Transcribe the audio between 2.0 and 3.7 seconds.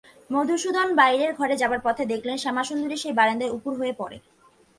দেখলে শ্যামাসুন্দরী সেই বারান্দায়